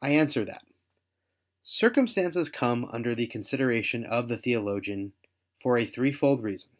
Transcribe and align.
I 0.00 0.12
answer 0.12 0.46
that, 0.46 0.66
Circumstances 1.62 2.48
come 2.48 2.86
under 2.86 3.14
the 3.14 3.26
consideration 3.26 4.02
of 4.02 4.28
the 4.28 4.38
theologian, 4.38 5.12
for 5.60 5.76
a 5.76 5.84
threefold 5.84 6.42
reason. 6.42 6.70